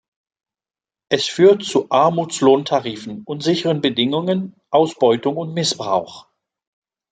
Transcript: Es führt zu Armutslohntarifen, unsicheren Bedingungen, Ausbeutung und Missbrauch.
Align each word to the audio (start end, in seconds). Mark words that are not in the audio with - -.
Es 1.09 1.27
führt 1.27 1.63
zu 1.63 1.91
Armutslohntarifen, 1.91 3.21
unsicheren 3.23 3.81
Bedingungen, 3.81 4.55
Ausbeutung 4.71 5.37
und 5.37 5.53
Missbrauch. 5.53 6.27